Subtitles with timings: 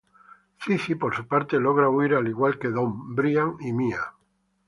[0.59, 4.03] Zizi por su parte logra huir al igual que Dom, Brian y Mía.